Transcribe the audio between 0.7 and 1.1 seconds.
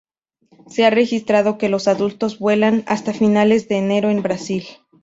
ha